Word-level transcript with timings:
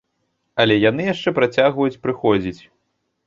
Але 0.63 0.77
яны 0.89 1.03
яшчэ 1.09 1.29
працягваюць 1.39 2.01
прыходзіць. 2.05 2.61